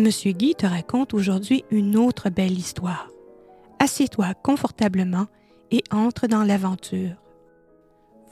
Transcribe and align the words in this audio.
Monsieur 0.00 0.32
Guy 0.32 0.54
te 0.54 0.64
raconte 0.64 1.12
aujourd'hui 1.12 1.62
une 1.70 1.94
autre 1.94 2.30
belle 2.30 2.58
histoire. 2.58 3.10
Assieds-toi 3.80 4.32
confortablement 4.32 5.26
et 5.70 5.84
entre 5.90 6.26
dans 6.26 6.42
l'aventure. 6.42 7.16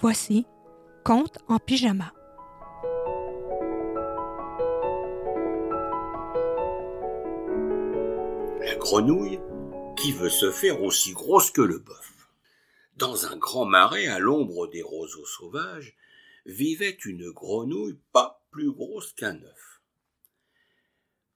Voici 0.01 0.47
Conte 1.05 1.37
en 1.47 1.59
pyjama. 1.59 2.15
La 8.65 8.75
grenouille 8.77 9.39
qui 9.95 10.13
veut 10.13 10.31
se 10.31 10.51
faire 10.51 10.83
aussi 10.83 11.13
grosse 11.13 11.51
que 11.51 11.61
le 11.61 11.81
bœuf. 11.81 12.31
Dans 12.97 13.27
un 13.27 13.37
grand 13.37 13.67
marais 13.67 14.07
à 14.07 14.19
l'ombre 14.19 14.69
des 14.69 14.83
roseaux 14.83 15.27
sauvages 15.27 15.95
vivait 16.47 16.97
une 17.05 17.31
grenouille 17.31 17.99
pas 18.15 18.43
plus 18.51 18.73
grosse 18.73 19.13
qu'un 19.13 19.37
œuf. 19.37 19.68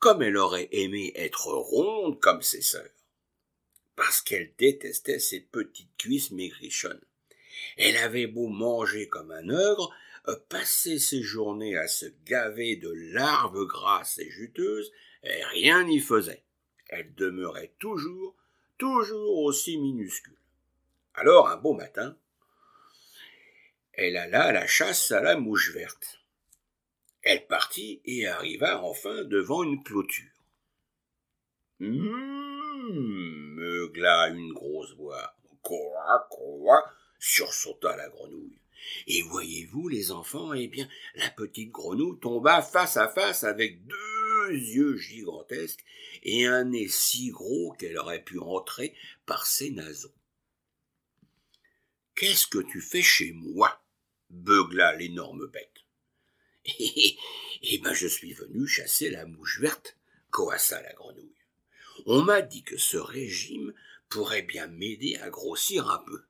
Comme 0.02 0.20
elle 0.20 0.36
aurait 0.36 0.68
aimé 0.72 1.12
être 1.14 1.46
ronde 1.46 2.18
comme 2.18 2.42
ses 2.42 2.60
sœurs, 2.60 2.90
parce 3.94 4.20
qu'elle 4.20 4.52
détestait 4.58 5.20
ses 5.20 5.38
petites 5.38 5.96
cuisses 5.96 6.32
maigrichonnes. 6.32 7.04
Elle 7.76 7.96
avait 7.98 8.26
beau 8.26 8.48
manger 8.48 9.06
comme 9.06 9.30
un 9.30 9.48
ogre, 9.48 9.94
euh, 10.26 10.34
passer 10.48 10.98
ses 10.98 11.22
journées 11.22 11.76
à 11.76 11.86
se 11.86 12.06
gaver 12.24 12.74
de 12.74 12.90
larves 13.12 13.64
grasses 13.64 14.18
et 14.18 14.28
juteuses, 14.28 14.90
et 15.22 15.44
rien 15.44 15.84
n'y 15.84 16.00
faisait. 16.00 16.42
Elle 16.88 17.14
demeurait 17.14 17.72
toujours, 17.78 18.34
toujours 18.78 19.38
aussi 19.38 19.78
minuscule. 19.78 20.36
Alors, 21.14 21.48
un 21.48 21.56
beau 21.58 21.74
matin, 21.74 22.18
elle 23.92 24.16
alla 24.16 24.46
à 24.46 24.52
la 24.52 24.66
chasse 24.66 25.12
à 25.12 25.22
la 25.22 25.36
mouche 25.36 25.72
verte. 25.72 26.21
Elle 27.22 27.46
partit 27.46 28.00
et 28.04 28.26
arriva 28.26 28.82
enfin 28.82 29.24
devant 29.24 29.62
une 29.62 29.82
clôture. 29.82 30.30
Hum, 31.80 33.54
meugla 33.54 34.28
une 34.28 34.52
grosse 34.52 34.94
voix. 34.96 35.36
Quoi, 35.62 36.26
quoi, 36.30 36.84
sursauta 37.18 37.96
la 37.96 38.08
grenouille. 38.08 38.58
Et 39.06 39.22
voyez-vous, 39.22 39.88
les 39.88 40.10
enfants, 40.10 40.52
eh 40.52 40.66
bien, 40.66 40.88
la 41.14 41.30
petite 41.30 41.70
grenouille 41.70 42.18
tomba 42.18 42.62
face 42.62 42.96
à 42.96 43.08
face 43.08 43.44
avec 43.44 43.86
deux 43.86 44.50
yeux 44.50 44.96
gigantesques 44.96 45.84
et 46.24 46.46
un 46.46 46.64
nez 46.64 46.88
si 46.88 47.30
gros 47.30 47.72
qu'elle 47.78 47.98
aurait 47.98 48.24
pu 48.24 48.40
entrer 48.40 48.94
par 49.26 49.46
ses 49.46 49.70
naseaux. 49.70 50.14
Qu'est-ce 52.16 52.46
que 52.46 52.58
tu 52.58 52.80
fais 52.80 53.02
chez 53.02 53.32
moi? 53.32 53.80
beugla 54.30 54.94
l'énorme 54.94 55.46
bête. 55.46 55.71
Eh 56.64 57.78
ben, 57.78 57.94
je 57.94 58.06
suis 58.06 58.32
venu 58.32 58.66
chasser 58.66 59.10
la 59.10 59.26
mouche 59.26 59.60
verte, 59.60 59.96
coassa 60.30 60.82
la 60.82 60.92
grenouille. 60.94 61.36
On 62.06 62.22
m'a 62.22 62.42
dit 62.42 62.62
que 62.62 62.76
ce 62.76 62.96
régime 62.96 63.72
pourrait 64.08 64.42
bien 64.42 64.66
m'aider 64.66 65.16
à 65.16 65.30
grossir 65.30 65.88
un 65.88 65.98
peu. 65.98 66.22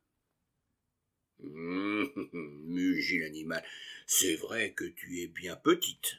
mugit 1.41 3.19
l'animal. 3.19 3.65
C'est 4.07 4.37
vrai 4.37 4.73
que 4.73 4.85
tu 4.85 5.21
es 5.21 5.27
bien 5.27 5.57
petite. 5.57 6.17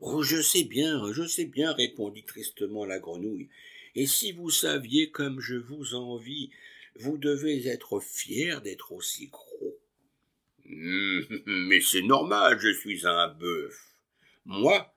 Oh, 0.00 0.22
je 0.22 0.40
sais 0.40 0.64
bien, 0.64 1.12
je 1.12 1.26
sais 1.26 1.46
bien, 1.46 1.72
répondit 1.72 2.24
tristement 2.24 2.84
la 2.84 2.98
grenouille. 2.98 3.48
Et 3.94 4.06
si 4.06 4.32
vous 4.32 4.50
saviez 4.50 5.10
comme 5.10 5.40
je 5.40 5.56
vous 5.56 5.94
envie, 5.94 6.50
vous 6.96 7.18
devez 7.18 7.66
être 7.66 8.00
fier 8.00 8.60
d'être 8.60 8.92
aussi 8.92 9.26
gros. 9.26 9.67
Mais 10.68 11.80
c'est 11.80 12.02
normal, 12.02 12.58
je 12.60 12.72
suis 12.72 13.06
un 13.06 13.28
bœuf. 13.28 13.94
Moi? 14.44 14.94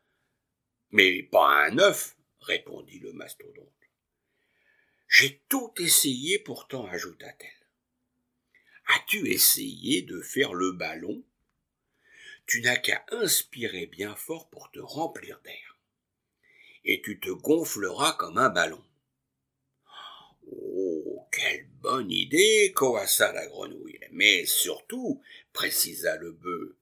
Mais 0.91 1.23
pas 1.23 1.65
un 1.65 1.77
œuf, 1.79 2.17
répondit 2.41 2.99
le 2.99 3.13
mastodonte. 3.13 3.67
J'ai 5.07 5.41
tout 5.49 5.73
essayé 5.77 6.39
pourtant, 6.39 6.85
ajouta-t-elle. 6.87 7.67
As-tu 8.87 9.29
essayé 9.29 10.01
de 10.01 10.21
faire 10.21 10.53
le 10.53 10.71
ballon? 10.71 11.23
Tu 12.45 12.61
n'as 12.61 12.77
qu'à 12.77 13.05
inspirer 13.11 13.85
bien 13.85 14.15
fort 14.15 14.49
pour 14.49 14.71
te 14.71 14.79
remplir 14.79 15.39
d'air. 15.43 15.77
Et 16.83 17.01
tu 17.01 17.19
te 17.19 17.29
gonfleras 17.29 18.13
comme 18.13 18.37
un 18.37 18.49
ballon. 18.49 18.83
Oh, 20.47 21.27
quelle 21.31 21.67
bonne 21.81 22.11
idée, 22.11 22.73
coassa 22.73 23.31
la 23.31 23.47
grenouille. 23.47 23.99
Mais 24.11 24.45
surtout, 24.45 25.21
précisa 25.53 26.17
le 26.17 26.31
bœuf, 26.31 26.73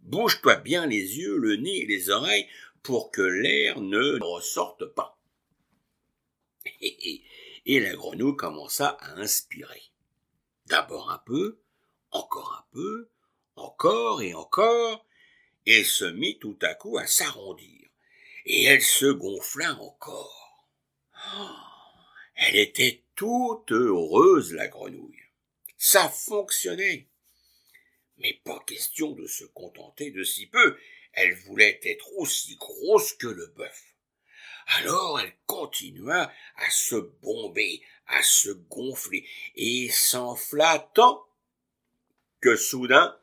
bouge-toi 0.00 0.56
bien 0.56 0.86
les 0.86 1.18
yeux, 1.18 1.36
le 1.36 1.56
nez 1.56 1.82
et 1.82 1.86
les 1.86 2.10
oreilles 2.10 2.48
pour 2.82 3.10
que 3.10 3.22
l'air 3.22 3.80
ne 3.80 4.22
ressorte 4.22 4.86
pas. 4.86 5.18
Et 7.70 7.80
la 7.80 7.94
grenouille 7.94 8.36
commença 8.36 8.96
à 9.00 9.16
inspirer. 9.16 9.82
D'abord 10.66 11.10
un 11.10 11.18
peu, 11.18 11.58
encore 12.10 12.54
un 12.58 12.64
peu, 12.72 13.10
encore 13.56 14.22
et 14.22 14.32
encore, 14.32 15.04
et 15.66 15.84
se 15.84 16.06
mit 16.06 16.38
tout 16.38 16.58
à 16.62 16.74
coup 16.74 16.96
à 16.96 17.06
s'arrondir, 17.06 17.88
et 18.46 18.64
elle 18.64 18.80
se 18.80 19.06
gonfla 19.06 19.74
encore. 19.80 20.66
Oh, 21.36 21.46
elle 22.36 22.56
était 22.56 23.02
toute 23.14 23.72
heureuse, 23.72 24.54
la 24.54 24.68
grenouille. 24.68 25.24
Ça 25.76 26.08
fonctionnait. 26.08 27.06
Mais 28.18 28.40
pas 28.44 28.62
question 28.66 29.12
de 29.12 29.26
se 29.26 29.44
contenter 29.44 30.10
de 30.10 30.22
si 30.22 30.46
peu. 30.46 30.76
Elle 31.12 31.34
voulait 31.34 31.80
être 31.84 32.10
aussi 32.16 32.56
grosse 32.56 33.12
que 33.14 33.26
le 33.26 33.46
bœuf. 33.56 33.94
Alors 34.66 35.20
elle 35.20 35.32
continua 35.46 36.30
à 36.56 36.70
se 36.70 36.96
bomber, 36.96 37.82
à 38.06 38.22
se 38.22 38.50
gonfler, 38.50 39.26
et 39.54 39.88
s'enfla 39.88 40.90
tant 40.94 41.26
que 42.40 42.54
soudain, 42.54 43.18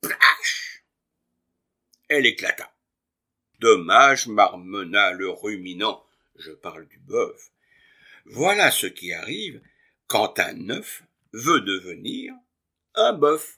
plash 0.00 0.84
Elle 2.08 2.26
éclata. 2.26 2.72
Dommage, 3.58 4.26
marmonna 4.26 5.12
le 5.12 5.30
ruminant, 5.30 6.04
je 6.36 6.52
parle 6.52 6.86
du 6.86 6.98
bœuf. 6.98 7.50
Voilà 8.26 8.70
ce 8.70 8.86
qui 8.86 9.12
arrive 9.12 9.60
quand 10.06 10.38
un 10.38 10.70
œuf 10.70 11.02
veut 11.32 11.60
devenir 11.60 12.34
un 12.94 13.12
bœuf. 13.12 13.56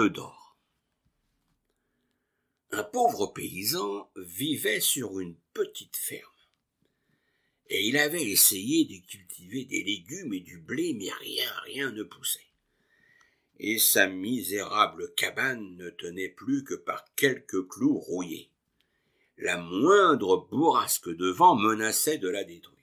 D'or. 0.00 0.58
Un 2.70 2.84
pauvre 2.84 3.28
paysan 3.28 4.10
vivait 4.16 4.80
sur 4.80 5.20
une 5.20 5.36
petite 5.54 5.96
ferme 5.96 6.36
et 7.68 7.88
il 7.88 7.96
avait 7.98 8.24
essayé 8.24 8.84
de 8.84 9.04
cultiver 9.06 9.64
des 9.64 9.82
légumes 9.82 10.32
et 10.32 10.40
du 10.40 10.58
blé, 10.58 10.94
mais 10.94 11.10
rien, 11.10 11.50
rien 11.64 11.90
ne 11.90 12.02
poussait. 12.04 12.40
Et 13.58 13.78
sa 13.78 14.06
misérable 14.06 15.12
cabane 15.14 15.76
ne 15.76 15.90
tenait 15.90 16.28
plus 16.28 16.62
que 16.62 16.74
par 16.74 17.04
quelques 17.16 17.66
clous 17.66 17.98
rouillés. 17.98 18.50
La 19.38 19.56
moindre 19.56 20.46
bourrasque 20.50 21.08
de 21.08 21.28
vent 21.28 21.56
menaçait 21.56 22.18
de 22.18 22.28
la 22.28 22.44
détruire. 22.44 22.76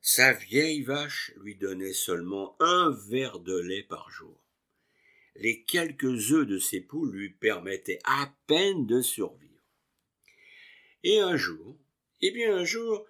Sa 0.00 0.32
vieille 0.32 0.82
vache 0.82 1.32
lui 1.36 1.54
donnait 1.54 1.94
seulement 1.94 2.56
un 2.60 2.90
verre 2.90 3.38
de 3.38 3.56
lait 3.56 3.84
par 3.84 4.10
jour. 4.10 4.38
Les 5.36 5.64
quelques 5.64 6.32
œufs 6.32 6.46
de 6.46 6.58
ses 6.58 6.80
poules 6.80 7.12
lui 7.12 7.30
permettaient 7.30 8.00
à 8.04 8.32
peine 8.46 8.86
de 8.86 9.00
survivre. 9.00 9.44
Et 11.02 11.18
un 11.18 11.36
jour, 11.36 11.78
eh 12.20 12.30
bien 12.30 12.56
un 12.56 12.64
jour, 12.64 13.04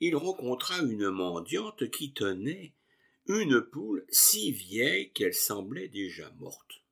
il 0.00 0.16
rencontra 0.16 0.78
une 0.78 1.10
mendiante 1.10 1.90
qui 1.90 2.12
tenait 2.12 2.74
une 3.26 3.60
poule 3.60 4.04
si 4.08 4.52
vieille 4.52 5.12
qu'elle 5.12 5.34
semblait 5.34 5.88
déjà 5.88 6.30
morte. 6.38 6.84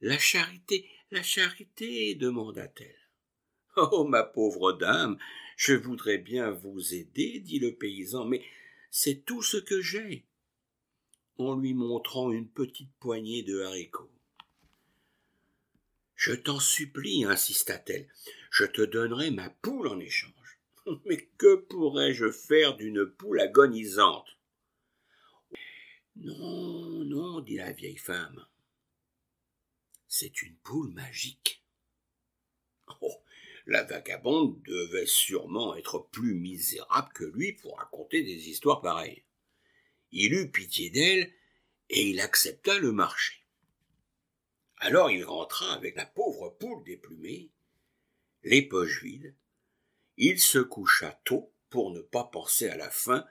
La 0.00 0.18
charité, 0.18 0.88
la 1.10 1.22
charité, 1.22 2.14
demanda-t-elle. 2.14 2.94
Oh, 3.76 4.04
ma 4.04 4.24
pauvre 4.24 4.72
dame, 4.72 5.18
je 5.56 5.74
voudrais 5.74 6.18
bien 6.18 6.50
vous 6.50 6.94
aider, 6.94 7.40
dit 7.40 7.58
le 7.58 7.74
paysan, 7.74 8.24
mais 8.24 8.44
c'est 8.90 9.24
tout 9.24 9.42
ce 9.42 9.56
que 9.56 9.80
j'ai. 9.80 10.27
En 11.38 11.56
lui 11.56 11.72
montrant 11.72 12.30
une 12.30 12.48
petite 12.48 12.92
poignée 12.98 13.42
de 13.42 13.62
haricots. 13.62 14.10
Je 16.16 16.32
t'en 16.32 16.58
supplie, 16.58 17.24
insista-t-elle, 17.24 18.08
je 18.50 18.64
te 18.64 18.82
donnerai 18.82 19.30
ma 19.30 19.50
poule 19.50 19.86
en 19.86 20.00
échange. 20.00 20.58
Mais 21.04 21.28
que 21.38 21.54
pourrais-je 21.54 22.32
faire 22.32 22.76
d'une 22.76 23.06
poule 23.06 23.40
agonisante? 23.40 24.36
Non, 26.16 27.04
non, 27.04 27.40
dit 27.40 27.58
la 27.58 27.70
vieille 27.70 27.96
femme. 27.96 28.44
C'est 30.08 30.42
une 30.42 30.56
poule 30.56 30.90
magique. 30.90 31.62
Oh, 33.00 33.22
La 33.66 33.84
vagabonde 33.84 34.60
devait 34.62 35.06
sûrement 35.06 35.76
être 35.76 36.00
plus 36.10 36.34
misérable 36.34 37.12
que 37.12 37.24
lui 37.24 37.52
pour 37.52 37.78
raconter 37.78 38.24
des 38.24 38.48
histoires 38.48 38.80
pareilles. 38.80 39.22
Il 40.12 40.34
eut 40.34 40.50
pitié 40.50 40.90
d'elle 40.90 41.32
et 41.90 42.08
il 42.08 42.20
accepta 42.20 42.78
le 42.78 42.92
marché. 42.92 43.44
Alors 44.78 45.10
il 45.10 45.24
rentra 45.24 45.72
avec 45.72 45.96
la 45.96 46.06
pauvre 46.06 46.50
poule 46.50 46.84
déplumée, 46.84 47.50
les 48.44 48.62
poches 48.62 49.02
vides. 49.02 49.34
Il 50.16 50.40
se 50.40 50.58
coucha 50.58 51.20
tôt 51.24 51.52
pour 51.70 51.90
ne 51.90 52.00
pas 52.00 52.24
penser 52.24 52.68
à 52.68 52.76
la 52.76 52.90
faim 52.90 53.26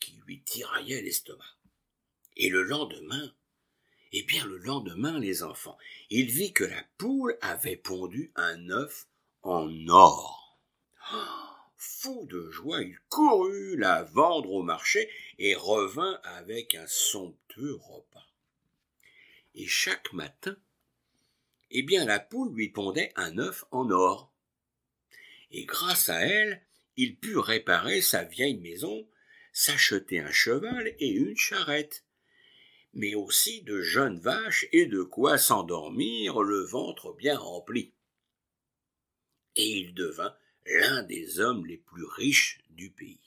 qui 0.00 0.18
lui 0.26 0.42
tiraillait 0.42 1.02
l'estomac. 1.02 1.44
Et 2.36 2.48
le 2.48 2.62
lendemain, 2.62 3.34
eh 4.12 4.22
bien 4.22 4.44
le 4.46 4.58
lendemain, 4.58 5.18
les 5.18 5.42
enfants, 5.42 5.78
il 6.10 6.30
vit 6.30 6.52
que 6.52 6.64
la 6.64 6.82
poule 6.98 7.36
avait 7.40 7.76
pondu 7.76 8.32
un 8.34 8.70
œuf 8.70 9.06
en 9.42 9.70
or. 9.88 10.58
Fou 11.76 12.26
de 12.26 12.50
joie, 12.50 12.82
il 12.82 12.98
courut 13.08 13.76
la 13.76 14.02
vendre 14.02 14.52
au 14.52 14.62
marché 14.62 15.10
et 15.38 15.54
revint 15.54 16.20
avec 16.24 16.74
un 16.74 16.86
somptueux 16.86 17.76
repas. 17.76 18.26
Et 19.54 19.66
chaque 19.66 20.12
matin, 20.12 20.56
eh 21.70 21.82
bien 21.82 22.04
la 22.04 22.20
poule 22.20 22.54
lui 22.54 22.68
pondait 22.68 23.12
un 23.16 23.38
œuf 23.38 23.64
en 23.70 23.90
or. 23.90 24.32
Et 25.50 25.64
grâce 25.64 26.08
à 26.08 26.20
elle, 26.20 26.62
il 26.96 27.16
put 27.16 27.38
réparer 27.38 28.00
sa 28.00 28.24
vieille 28.24 28.58
maison, 28.58 29.06
s'acheter 29.52 30.20
un 30.20 30.30
cheval 30.30 30.94
et 30.98 31.10
une 31.10 31.36
charrette, 31.36 32.04
mais 32.94 33.14
aussi 33.14 33.62
de 33.62 33.82
jeunes 33.82 34.18
vaches 34.18 34.66
et 34.72 34.86
de 34.86 35.02
quoi 35.02 35.36
s'endormir 35.38 36.40
le 36.42 36.60
ventre 36.60 37.12
bien 37.12 37.36
rempli. 37.36 37.92
Et 39.56 39.68
il 39.68 39.94
devint 39.94 40.36
l'un 40.66 41.02
des 41.02 41.40
hommes 41.40 41.66
les 41.66 41.78
plus 41.78 42.04
riches 42.04 42.60
du 42.70 42.90
pays. 42.90 43.20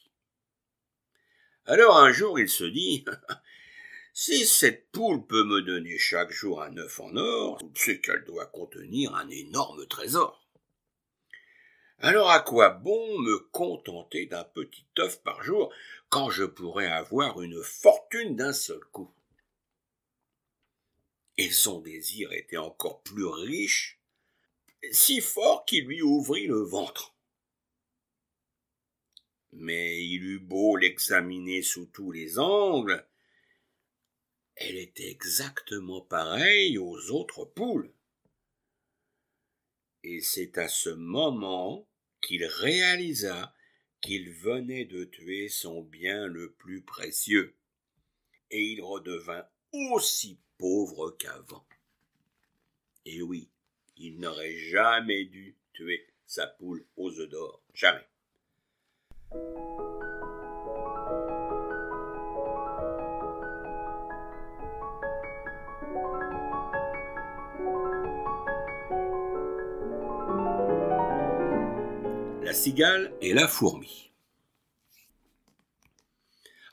Alors 1.66 1.98
un 1.98 2.12
jour 2.12 2.40
il 2.40 2.50
se 2.50 2.64
dit 2.64 3.06
Si 4.14 4.46
cette 4.46 4.92
poule 4.92 5.26
peut 5.26 5.44
me 5.44 5.62
donner 5.62 5.98
chaque 5.98 6.32
jour 6.32 6.62
un 6.62 6.76
œuf 6.78 7.00
en 7.00 7.16
or, 7.16 7.62
c'est 7.76 8.02
qu'elle 8.02 8.26
doit 8.26 8.48
contenir 8.48 9.16
un 9.16 9.30
énorme 9.30 9.86
trésor. 9.88 10.46
Alors 12.00 12.30
à 12.30 12.40
quoi 12.40 12.70
bon 12.70 13.20
me 13.20 13.40
contenter 13.52 14.26
d'un 14.26 14.44
petit 14.44 14.86
œuf 15.00 15.22
par 15.22 15.44
jour 15.44 15.74
quand 16.10 16.30
je 16.30 16.44
pourrais 16.44 16.88
avoir 16.88 17.42
une 17.42 17.62
fortune 17.62 18.36
d'un 18.36 18.54
seul 18.54 18.80
coup? 18.92 19.14
Et 21.38 21.52
son 21.52 21.80
désir 21.80 22.34
était 22.34 22.58
encore 22.58 23.02
plus 23.04 23.26
riche, 23.26 24.00
si 24.92 25.22
fort 25.22 25.66
qu'il 25.66 25.86
lui 25.86 26.02
ouvrit 26.02 26.48
le 26.48 26.62
ventre. 26.62 27.14
Mais 29.52 30.06
il 30.06 30.24
eut 30.24 30.40
beau 30.40 30.76
l'examiner 30.76 31.62
sous 31.62 31.88
tous 31.88 32.12
les 32.12 32.38
angles, 32.38 33.06
elle 34.60 34.78
était 34.78 35.10
exactement 35.10 36.02
pareille 36.02 36.78
aux 36.78 37.12
autres 37.12 37.46
poules. 37.46 37.94
Et 40.04 40.20
c'est 40.20 40.58
à 40.58 40.68
ce 40.68 40.90
moment 40.90 41.88
qu'il 42.22 42.44
réalisa 42.44 43.54
qu'il 44.02 44.32
venait 44.32 44.86
de 44.86 45.06
tuer 45.06 45.48
son 45.48 45.82
bien 45.82 46.28
le 46.28 46.52
plus 46.52 46.82
précieux, 46.82 47.56
et 48.52 48.62
il 48.62 48.82
redevint 48.82 49.46
aussi 49.72 50.40
pauvre 50.58 51.12
qu'avant. 51.12 51.66
Et 53.06 53.22
oui, 53.22 53.50
il 53.96 54.20
n'aurait 54.20 54.58
jamais 54.58 55.24
dû 55.24 55.58
tuer 55.74 56.06
sa 56.26 56.48
poule 56.48 56.86
aux 56.98 57.18
œufs 57.20 57.30
d'or, 57.30 57.64
jamais. 57.74 58.09
La 72.42 72.54
cigale 72.54 73.14
et 73.22 73.34
la 73.34 73.48
fourmi. 73.48 74.12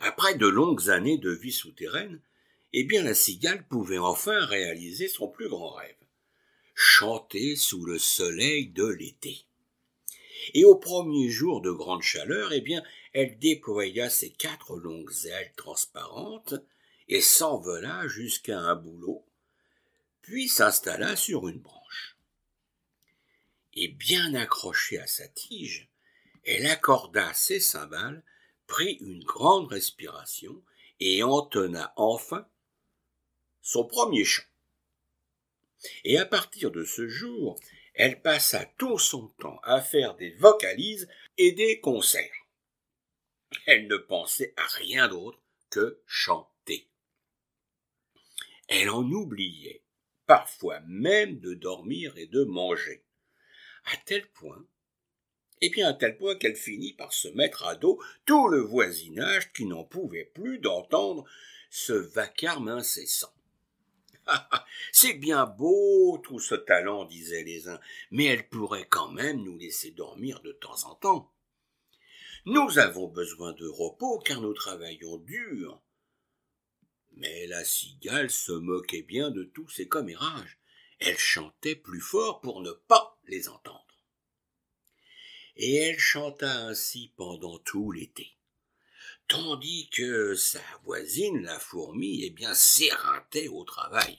Après 0.00 0.34
de 0.34 0.46
longues 0.46 0.88
années 0.88 1.18
de 1.18 1.30
vie 1.30 1.52
souterraine, 1.52 2.20
eh 2.72 2.84
bien 2.84 3.02
la 3.02 3.14
cigale 3.14 3.66
pouvait 3.66 3.98
enfin 3.98 4.44
réaliser 4.46 5.08
son 5.08 5.28
plus 5.28 5.48
grand 5.48 5.72
rêve 5.72 5.96
chanter 6.76 7.56
sous 7.56 7.86
le 7.86 7.98
soleil 7.98 8.68
de 8.68 8.86
l'été. 8.86 9.45
Et 10.54 10.64
au 10.64 10.76
premier 10.76 11.28
jour 11.28 11.60
de 11.60 11.70
grande 11.70 12.02
chaleur, 12.02 12.52
eh 12.52 12.60
bien, 12.60 12.82
elle 13.12 13.38
déploya 13.38 14.10
ses 14.10 14.30
quatre 14.30 14.76
longues 14.76 15.12
ailes 15.26 15.52
transparentes 15.56 16.54
et 17.08 17.20
s'envola 17.20 18.06
jusqu'à 18.08 18.58
un 18.58 18.74
bouleau, 18.74 19.24
puis 20.22 20.48
s'installa 20.48 21.16
sur 21.16 21.48
une 21.48 21.60
branche 21.60 22.16
et 23.76 23.88
bien 23.88 24.34
accrochée 24.34 24.98
à 24.98 25.06
sa 25.06 25.28
tige, 25.28 25.88
elle 26.44 26.66
accorda 26.66 27.32
ses 27.34 27.60
cymbales, 27.60 28.24
prit 28.66 28.94
une 29.00 29.22
grande 29.22 29.68
respiration 29.68 30.62
et 30.98 31.22
entonna 31.22 31.92
enfin 31.96 32.48
son 33.60 33.84
premier 33.84 34.24
chant. 34.24 34.42
Et 36.04 36.18
à 36.18 36.24
partir 36.24 36.70
de 36.70 36.84
ce 36.84 37.06
jour, 37.06 37.60
elle 37.96 38.20
passa 38.20 38.64
tout 38.76 38.98
son 38.98 39.28
temps 39.38 39.58
à 39.62 39.80
faire 39.80 40.14
des 40.16 40.30
vocalises 40.32 41.08
et 41.38 41.52
des 41.52 41.80
concerts. 41.80 42.46
Elle 43.66 43.88
ne 43.88 43.96
pensait 43.96 44.52
à 44.56 44.66
rien 44.66 45.08
d'autre 45.08 45.40
que 45.70 46.02
chanter. 46.06 46.88
Elle 48.68 48.90
en 48.90 49.02
oubliait, 49.02 49.82
parfois 50.26 50.80
même 50.80 51.40
de 51.40 51.54
dormir 51.54 52.16
et 52.18 52.26
de 52.26 52.44
manger 52.44 53.02
à 53.86 53.96
tel 54.04 54.26
point, 54.30 54.66
et 55.60 55.70
bien 55.70 55.88
à 55.88 55.94
tel 55.94 56.18
point 56.18 56.36
qu'elle 56.36 56.56
finit 56.56 56.92
par 56.92 57.12
se 57.12 57.28
mettre 57.28 57.66
à 57.66 57.76
dos 57.76 58.02
tout 58.26 58.48
le 58.48 58.60
voisinage 58.60 59.52
qui 59.52 59.64
n'en 59.64 59.84
pouvait 59.84 60.30
plus 60.34 60.58
d'entendre 60.58 61.24
ce 61.70 61.92
vacarme 61.92 62.68
incessant. 62.68 63.32
C'est 64.92 65.14
bien 65.14 65.46
beau 65.46 66.18
tout 66.24 66.38
ce 66.38 66.54
talent, 66.54 67.04
disaient 67.04 67.44
les 67.44 67.68
uns, 67.68 67.80
mais 68.10 68.24
elle 68.24 68.48
pourrait 68.48 68.88
quand 68.88 69.10
même 69.10 69.42
nous 69.42 69.56
laisser 69.56 69.90
dormir 69.90 70.40
de 70.40 70.52
temps 70.52 70.84
en 70.84 70.94
temps. 70.94 71.32
Nous 72.44 72.78
avons 72.78 73.08
besoin 73.08 73.52
de 73.52 73.66
repos 73.66 74.20
car 74.20 74.40
nous 74.40 74.54
travaillons 74.54 75.16
dur. 75.18 75.80
Mais 77.14 77.46
la 77.46 77.64
cigale 77.64 78.30
se 78.30 78.52
moquait 78.52 79.02
bien 79.02 79.30
de 79.30 79.42
tous 79.42 79.68
ces 79.68 79.88
commérages. 79.88 80.58
Elle 80.98 81.18
chantait 81.18 81.74
plus 81.74 82.00
fort 82.00 82.40
pour 82.40 82.60
ne 82.60 82.70
pas 82.70 83.18
les 83.24 83.48
entendre. 83.48 83.84
Et 85.56 85.74
elle 85.76 85.98
chanta 85.98 86.66
ainsi 86.66 87.12
pendant 87.16 87.58
tout 87.58 87.90
l'été. 87.90 88.36
Tandis 89.28 89.88
que 89.90 90.34
sa 90.34 90.62
voisine, 90.84 91.42
la 91.42 91.58
fourmi, 91.58 92.22
eh 92.24 92.30
bien, 92.30 92.54
s'éreintait 92.54 93.48
au 93.48 93.64
travail. 93.64 94.18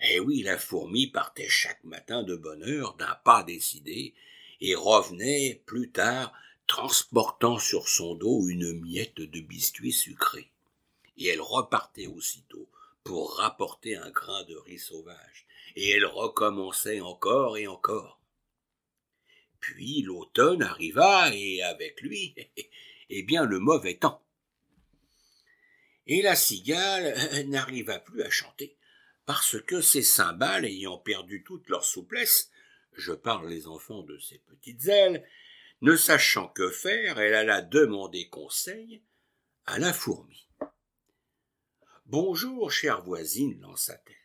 Eh 0.00 0.20
oui, 0.20 0.42
la 0.42 0.58
fourmi 0.58 1.06
partait 1.06 1.48
chaque 1.48 1.84
matin 1.84 2.22
de 2.22 2.34
bonne 2.34 2.62
heure 2.62 2.94
d'un 2.94 3.14
pas 3.24 3.42
décidé 3.42 4.14
et 4.60 4.74
revenait 4.74 5.62
plus 5.66 5.90
tard 5.90 6.32
transportant 6.66 7.58
sur 7.58 7.88
son 7.88 8.14
dos 8.14 8.48
une 8.48 8.80
miette 8.80 9.20
de 9.20 9.40
biscuit 9.40 9.92
sucré. 9.92 10.50
Et 11.18 11.26
elle 11.26 11.42
repartait 11.42 12.06
aussitôt 12.06 12.70
pour 13.04 13.36
rapporter 13.36 13.96
un 13.96 14.10
grain 14.10 14.44
de 14.44 14.56
riz 14.56 14.78
sauvage 14.78 15.46
et 15.76 15.90
elle 15.90 16.06
recommençait 16.06 17.00
encore 17.00 17.58
et 17.58 17.66
encore. 17.66 18.20
Puis 19.60 20.02
l'automne 20.02 20.62
arriva, 20.62 21.34
et 21.34 21.62
avec 21.62 22.00
lui, 22.00 22.34
eh 23.10 23.22
bien, 23.22 23.44
le 23.44 23.58
mauvais 23.58 23.96
temps. 23.96 24.24
Et 26.06 26.22
la 26.22 26.34
cigale 26.34 27.14
euh, 27.16 27.42
n'arriva 27.48 27.98
plus 27.98 28.22
à 28.22 28.30
chanter, 28.30 28.76
parce 29.26 29.60
que 29.60 29.80
ses 29.80 30.02
cymbales 30.02 30.64
ayant 30.64 30.98
perdu 30.98 31.44
toute 31.44 31.68
leur 31.68 31.84
souplesse, 31.84 32.50
je 32.94 33.12
parle 33.12 33.48
les 33.48 33.66
enfants 33.66 34.02
de 34.02 34.18
ses 34.18 34.38
petites 34.38 34.86
ailes, 34.86 35.26
ne 35.82 35.96
sachant 35.96 36.48
que 36.48 36.70
faire, 36.70 37.20
elle 37.20 37.34
alla 37.34 37.60
demander 37.60 38.28
conseil 38.28 39.02
à 39.66 39.78
la 39.78 39.92
fourmi. 39.92 40.48
Bonjour, 42.06 42.72
chère 42.72 43.02
voisine, 43.02 43.60
lança-t-elle 43.60 44.20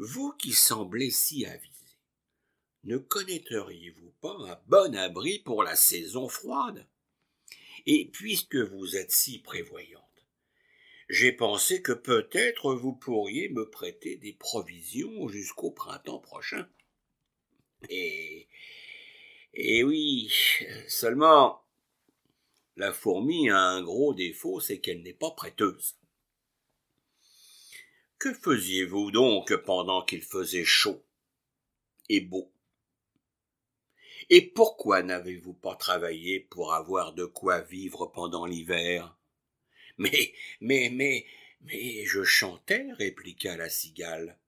vous 0.00 0.32
qui 0.32 0.52
semblez 0.52 1.10
si 1.10 1.44
avisé, 1.44 1.98
ne 2.84 2.96
connaîtriez-vous 2.96 4.14
pas 4.22 4.34
un 4.48 4.58
bon 4.66 4.96
abri 4.96 5.40
pour 5.40 5.62
la 5.62 5.76
saison 5.76 6.26
froide? 6.26 6.86
Et 7.86 8.10
puisque 8.12 8.56
vous 8.56 8.96
êtes 8.96 9.12
si 9.12 9.40
prévoyante, 9.40 10.04
j'ai 11.08 11.32
pensé 11.32 11.82
que 11.82 11.92
peut-être 11.92 12.74
vous 12.74 12.94
pourriez 12.94 13.48
me 13.48 13.68
prêter 13.68 14.16
des 14.16 14.32
provisions 14.32 15.28
jusqu'au 15.28 15.70
printemps 15.70 16.20
prochain. 16.20 16.68
Et, 17.88 18.48
Eh 19.54 19.82
oui, 19.82 20.32
seulement 20.86 21.64
la 22.76 22.92
fourmi 22.92 23.50
a 23.50 23.58
un 23.58 23.82
gros 23.82 24.14
défaut, 24.14 24.60
c'est 24.60 24.80
qu'elle 24.80 25.02
n'est 25.02 25.12
pas 25.12 25.32
prêteuse. 25.32 25.96
Que 28.18 28.32
faisiez-vous 28.32 29.10
donc 29.10 29.54
pendant 29.64 30.04
qu'il 30.04 30.22
faisait 30.22 30.64
chaud 30.64 31.04
et 32.08 32.20
beau? 32.20 32.52
Et 34.32 34.42
pourquoi 34.42 35.02
n'avez-vous 35.02 35.54
pas 35.54 35.74
travaillé 35.74 36.38
pour 36.38 36.72
avoir 36.72 37.12
de 37.14 37.24
quoi 37.24 37.60
vivre 37.60 38.06
pendant 38.06 38.46
l'hiver? 38.46 39.16
Mais, 39.98 40.32
mais, 40.60 40.88
mais, 40.90 41.26
mais 41.62 42.04
je 42.04 42.22
chantais, 42.22 42.86
répliqua 42.92 43.56
la 43.56 43.68
cigale. 43.68 44.38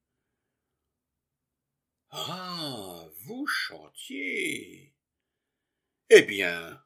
Ah, 2.10 3.08
vous 3.22 3.46
chantiez. 3.46 4.94
Eh 6.10 6.22
bien, 6.22 6.80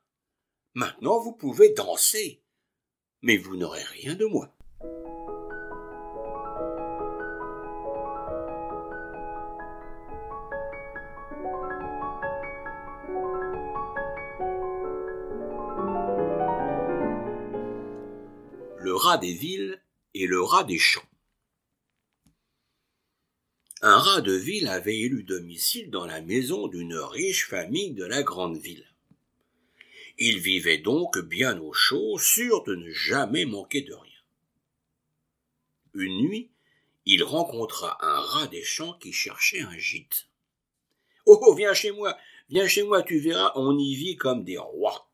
maintenant 0.73 1.21
vous 1.21 1.33
pouvez 1.33 1.75
danser, 1.75 2.43
mais 3.21 3.37
vous 3.37 3.57
n'aurez 3.57 3.83
rien 3.83 4.15
de 4.15 4.25
moi. 4.25 4.56
Des 19.19 19.33
villes 19.33 19.83
et 20.15 20.27
le 20.27 20.41
rat 20.41 20.65
des 20.65 20.79
champs. 20.79 21.09
Un 23.83 23.99
rat 23.99 24.21
de 24.23 24.33
ville 24.33 24.69
avait 24.69 24.99
élu 24.99 25.23
domicile 25.23 25.91
dans 25.91 26.07
la 26.07 26.23
maison 26.23 26.67
d'une 26.67 26.97
riche 26.97 27.47
famille 27.47 27.93
de 27.93 28.05
la 28.05 28.23
grande 28.23 28.57
ville. 28.57 28.87
Il 30.19 30.39
vivait 30.39 30.79
donc 30.79 31.19
bien 31.19 31.61
au 31.61 31.73
chaud, 31.75 32.19
sûr 32.19 32.65
de 32.65 32.75
ne 32.75 32.91
jamais 32.91 33.45
manquer 33.45 33.83
de 33.83 33.93
rien. 33.93 34.13
Une 35.93 36.27
nuit, 36.27 36.51
il 37.05 37.23
rencontra 37.23 37.99
un 38.01 38.19
rat 38.19 38.47
des 38.47 38.65
champs 38.65 38.95
qui 38.95 39.13
cherchait 39.13 39.61
un 39.61 39.77
gîte. 39.77 40.29
Oh, 41.27 41.55
viens 41.55 41.75
chez 41.75 41.91
moi, 41.91 42.17
viens 42.49 42.67
chez 42.67 42.83
moi, 42.83 43.03
tu 43.03 43.19
verras, 43.19 43.53
on 43.57 43.79
y 43.79 43.95
vit 43.95 44.17
comme 44.17 44.43
des 44.43 44.59
rois. 44.59 45.11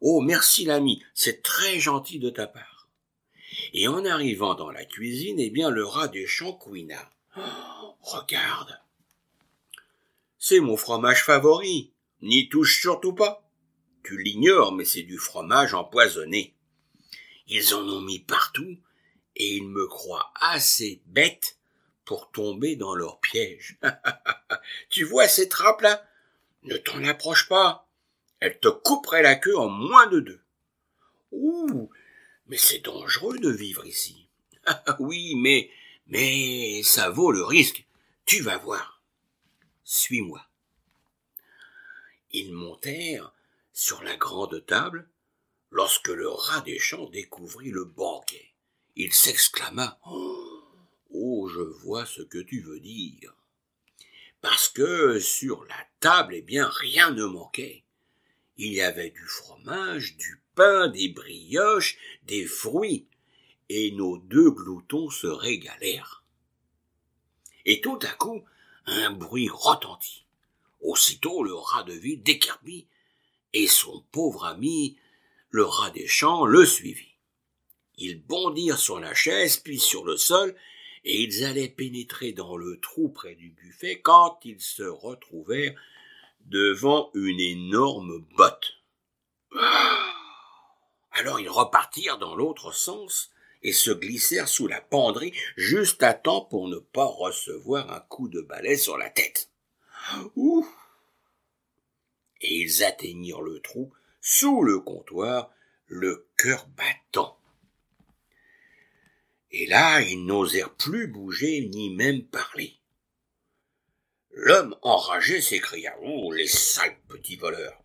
Oh, 0.00 0.20
merci 0.20 0.64
l'ami, 0.64 1.02
c'est 1.14 1.42
très 1.42 1.78
gentil 1.78 2.18
de 2.18 2.30
ta 2.30 2.46
part. 2.46 2.69
Et 3.72 3.88
en 3.88 4.04
arrivant 4.04 4.54
dans 4.54 4.70
la 4.70 4.84
cuisine, 4.84 5.38
eh 5.38 5.50
bien, 5.50 5.70
le 5.70 5.84
rat 5.84 6.08
des 6.08 6.26
champs. 6.26 6.58
Oh, 7.36 7.40
regarde. 8.00 8.80
C'est 10.38 10.60
mon 10.60 10.76
fromage 10.76 11.24
favori. 11.24 11.92
N'y 12.22 12.48
touche 12.48 12.80
surtout 12.80 13.14
pas. 13.14 13.48
Tu 14.02 14.20
l'ignores, 14.20 14.72
mais 14.72 14.84
c'est 14.84 15.02
du 15.02 15.18
fromage 15.18 15.74
empoisonné. 15.74 16.54
Ils 17.46 17.74
en 17.74 17.86
ont 17.88 18.00
mis 18.00 18.20
partout, 18.20 18.78
et 19.36 19.56
ils 19.56 19.68
me 19.68 19.86
croient 19.86 20.32
assez 20.40 21.02
bête 21.06 21.58
pour 22.04 22.30
tomber 22.30 22.76
dans 22.76 22.94
leur 22.94 23.20
piège. 23.20 23.78
tu 24.90 25.04
vois 25.04 25.28
ces 25.28 25.48
trappes-là 25.48 26.04
Ne 26.64 26.76
t'en 26.76 27.04
approche 27.04 27.48
pas. 27.48 27.88
Elles 28.40 28.58
te 28.58 28.68
couperaient 28.68 29.22
la 29.22 29.36
queue 29.36 29.56
en 29.56 29.68
moins 29.68 30.06
de 30.06 30.20
deux. 30.20 30.40
Ouh, 31.32 31.90
mais 32.50 32.58
c'est 32.58 32.80
dangereux 32.80 33.38
de 33.38 33.48
vivre 33.48 33.86
ici. 33.86 34.26
oui, 34.98 35.36
mais 35.36 35.70
mais 36.08 36.82
ça 36.82 37.08
vaut 37.08 37.30
le 37.30 37.44
risque. 37.44 37.86
Tu 38.26 38.42
vas 38.42 38.58
voir. 38.58 39.00
Suis-moi. 39.84 40.44
Ils 42.32 42.52
montèrent 42.52 43.32
sur 43.72 44.02
la 44.02 44.16
grande 44.16 44.66
table 44.66 45.08
lorsque 45.70 46.08
le 46.08 46.28
rat 46.28 46.62
des 46.62 46.80
champs 46.80 47.08
découvrit 47.08 47.70
le 47.70 47.84
banquet. 47.84 48.50
Il 48.96 49.14
s'exclama 49.14 50.00
Oh, 51.12 51.48
je 51.48 51.60
vois 51.60 52.04
ce 52.04 52.22
que 52.22 52.38
tu 52.38 52.60
veux 52.60 52.80
dire. 52.80 53.32
Parce 54.40 54.68
que 54.68 55.20
sur 55.20 55.64
la 55.66 55.86
table, 56.00 56.34
eh 56.34 56.42
bien, 56.42 56.68
rien 56.68 57.12
ne 57.12 57.24
manquait. 57.24 57.84
Il 58.56 58.72
y 58.72 58.80
avait 58.80 59.10
du 59.10 59.24
fromage, 59.24 60.16
du 60.16 60.39
des 60.56 61.08
brioches, 61.08 61.96
des 62.24 62.44
fruits, 62.44 63.06
et 63.68 63.92
nos 63.92 64.18
deux 64.18 64.50
gloutons 64.50 65.10
se 65.10 65.26
régalèrent. 65.26 66.24
Et 67.64 67.80
tout 67.80 67.98
à 68.02 68.12
coup, 68.12 68.44
un 68.86 69.10
bruit 69.10 69.48
retentit. 69.48 70.24
Aussitôt 70.80 71.42
le 71.44 71.54
rat 71.54 71.84
de 71.84 71.92
ville 71.92 72.22
décarpit, 72.22 72.86
et 73.52 73.66
son 73.66 74.04
pauvre 74.12 74.44
ami, 74.44 74.96
le 75.50 75.64
rat 75.64 75.90
des 75.90 76.06
champs, 76.06 76.46
le 76.46 76.64
suivit. 76.64 77.14
Ils 77.96 78.22
bondirent 78.22 78.78
sur 78.78 78.98
la 78.98 79.14
chaise, 79.14 79.58
puis 79.58 79.78
sur 79.78 80.04
le 80.04 80.16
sol, 80.16 80.54
et 81.04 81.22
ils 81.22 81.44
allaient 81.44 81.68
pénétrer 81.68 82.32
dans 82.32 82.56
le 82.56 82.78
trou 82.80 83.08
près 83.08 83.34
du 83.34 83.50
buffet 83.50 84.00
quand 84.00 84.40
ils 84.44 84.60
se 84.60 84.82
retrouvèrent 84.82 85.74
devant 86.46 87.10
une 87.14 87.40
énorme 87.40 88.24
botte. 88.36 88.74
Alors 91.20 91.38
ils 91.38 91.50
repartirent 91.50 92.16
dans 92.16 92.34
l'autre 92.34 92.72
sens, 92.72 93.30
et 93.62 93.74
se 93.74 93.90
glissèrent 93.90 94.48
sous 94.48 94.66
la 94.66 94.80
penderie 94.80 95.34
juste 95.54 96.02
à 96.02 96.14
temps 96.14 96.46
pour 96.46 96.66
ne 96.66 96.78
pas 96.78 97.04
recevoir 97.04 97.92
un 97.92 98.00
coup 98.00 98.28
de 98.28 98.40
balai 98.40 98.78
sur 98.78 98.96
la 98.96 99.10
tête. 99.10 99.50
Ouh 100.34 100.66
Et 102.40 102.60
ils 102.60 102.84
atteignirent 102.84 103.42
le 103.42 103.60
trou 103.60 103.92
sous 104.22 104.62
le 104.62 104.80
comptoir, 104.80 105.50
le 105.88 106.26
cœur 106.38 106.66
battant. 106.68 107.38
Et 109.50 109.66
là, 109.66 110.00
ils 110.00 110.24
n'osèrent 110.24 110.74
plus 110.74 111.06
bouger 111.06 111.68
ni 111.68 111.90
même 111.90 112.24
parler. 112.24 112.78
L'homme 114.30 114.74
enragé 114.80 115.42
s'écria 115.42 115.94
Oh, 116.00 116.32
les 116.32 116.46
sales 116.46 116.96
petits 117.08 117.36
voleurs 117.36 117.82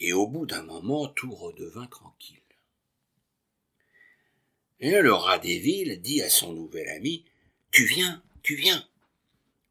Et 0.00 0.12
au 0.12 0.26
bout 0.26 0.44
d'un 0.44 0.64
moment, 0.64 1.08
tout 1.08 1.34
redevint 1.34 1.86
tranquille. 1.86 2.42
Et 4.80 5.00
le 5.00 5.12
rat 5.12 5.38
des 5.38 5.58
villes 5.58 6.00
dit 6.00 6.22
à 6.22 6.30
son 6.30 6.52
nouvel 6.52 6.88
ami 6.90 7.24
Tu 7.72 7.84
viens, 7.84 8.22
tu 8.42 8.54
viens. 8.54 8.84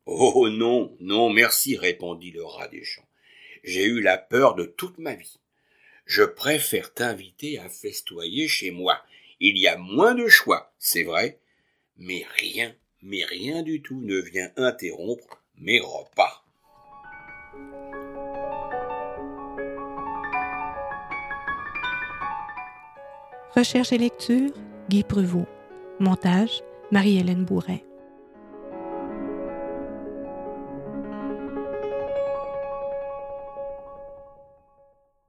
Oh 0.05 0.49
non, 0.49 0.95
non, 0.99 1.29
merci, 1.29 1.77
répondit 1.77 2.31
le 2.31 2.43
rat 2.43 2.67
des 2.67 2.83
champs. 2.83 3.07
J'ai 3.63 3.85
eu 3.85 4.01
la 4.01 4.17
peur 4.17 4.55
de 4.55 4.65
toute 4.65 4.97
ma 4.97 5.15
vie. 5.15 5.39
Je 6.05 6.23
préfère 6.23 6.93
t'inviter 6.93 7.57
à 7.57 7.69
festoyer 7.69 8.47
chez 8.47 8.71
moi. 8.71 9.01
Il 9.39 9.57
y 9.57 9.67
a 9.67 9.77
moins 9.77 10.13
de 10.13 10.27
choix, 10.27 10.73
c'est 10.77 11.03
vrai, 11.03 11.39
mais 11.97 12.25
rien, 12.35 12.75
mais 13.01 13.23
rien 13.23 13.63
du 13.63 13.81
tout 13.81 14.01
ne 14.01 14.17
vient 14.17 14.51
interrompre 14.57 15.41
mes 15.57 15.79
repas. 15.79 16.43
Recherche 23.55 23.91
et 23.91 23.97
lecture 23.97 24.51
Guy 24.89 25.03
Prevot. 25.03 25.45
Montage 25.99 26.61
Marie-Hélène 26.91 27.43
Bourret. 27.43 27.83